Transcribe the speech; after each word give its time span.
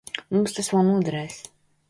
Mums 0.35 0.55
tas 0.55 0.71
vēl 0.75 0.81
noderēs. 0.89 1.39